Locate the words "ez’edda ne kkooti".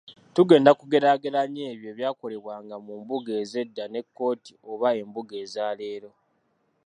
3.41-4.51